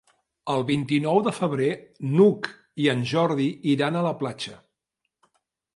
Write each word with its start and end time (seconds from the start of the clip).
El 0.53 0.63
vint-i-nou 0.69 1.19
de 1.27 1.33
febrer 1.39 1.67
n'Hug 2.15 2.49
i 2.85 2.91
en 2.95 3.07
Jordi 3.15 3.47
iran 3.77 3.99
a 4.01 4.05
la 4.09 4.17
platja. 4.25 4.59